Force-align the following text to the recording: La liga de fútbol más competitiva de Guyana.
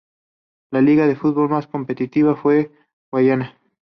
La 0.71 0.81
liga 0.81 1.05
de 1.05 1.15
fútbol 1.15 1.49
más 1.49 1.67
competitiva 1.67 2.33
de 2.43 2.71
Guyana. 3.11 3.59